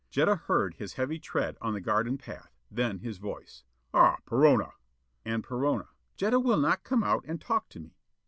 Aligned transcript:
Jetta 0.09 0.35
heard 0.47 0.73
his 0.79 0.93
heavy 0.95 1.19
tread 1.19 1.59
on 1.61 1.75
the 1.75 1.79
garden 1.79 2.17
path, 2.17 2.57
then 2.71 2.97
his 3.01 3.19
voice: 3.19 3.65
"Ah, 3.93 4.17
Perona." 4.25 4.71
And 5.23 5.43
Perona: 5.43 5.89
"Jetta 6.17 6.39
will 6.39 6.57
not 6.57 6.83
come 6.83 7.03
out 7.03 7.23
and 7.27 7.39
talk 7.39 7.69
to 7.69 7.79
me." 7.79 7.95